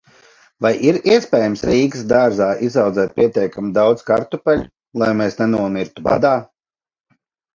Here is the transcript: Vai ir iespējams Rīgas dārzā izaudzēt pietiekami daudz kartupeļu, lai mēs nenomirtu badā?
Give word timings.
Vai 0.65 0.69
ir 0.91 0.95
iespējams 1.15 1.59
Rīgas 1.69 2.05
dārzā 2.11 2.47
izaudzēt 2.69 3.13
pietiekami 3.21 3.71
daudz 3.77 4.07
kartupeļu, 4.09 4.65
lai 5.03 5.11
mēs 5.21 5.37
nenomirtu 5.43 6.07
badā? 6.09 6.33